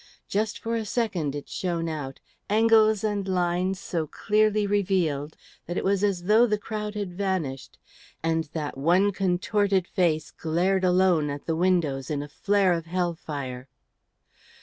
Just 0.27 0.57
for 0.57 0.75
a 0.75 0.83
second 0.83 1.35
it 1.35 1.47
shone 1.47 1.87
out, 1.87 2.19
angles 2.49 3.03
and 3.03 3.27
lines 3.27 3.79
so 3.79 4.07
clearly 4.07 4.65
revealed 4.65 5.37
that 5.67 5.77
it 5.77 5.83
was 5.83 6.03
as 6.03 6.23
though 6.23 6.47
the 6.47 6.57
crowd 6.57 6.95
had 6.95 7.13
vanished, 7.13 7.77
and 8.23 8.45
that 8.45 8.79
one 8.79 9.11
contorted 9.11 9.85
face 9.87 10.31
glared 10.31 10.83
alone 10.83 11.29
at 11.29 11.45
the 11.45 11.55
windows 11.55 12.09
in 12.09 12.23
a 12.23 12.27
flare 12.27 12.73
of 12.73 12.87
hell 12.87 13.13
fire. 13.13 13.67